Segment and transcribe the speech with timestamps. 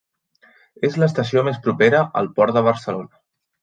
[0.89, 3.27] És l'estació més propera al Port de Barcelona.